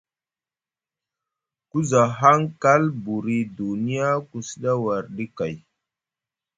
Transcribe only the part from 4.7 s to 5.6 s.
warɗi kay.